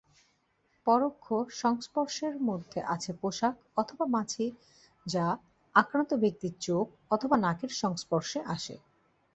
[0.87, 1.25] পরোক্ষ
[1.53, 4.45] সংস্পর্শের মধ্যে আছে পোশাক অথবা মাছি
[5.07, 5.25] যা
[5.75, 6.85] আক্রান্ত ব্যক্তির চোখ
[7.11, 8.75] অথবা নাকের সংস্পর্শে আসে।